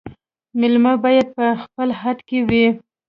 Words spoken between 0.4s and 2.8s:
مېلمه باید په خپل حد کي وي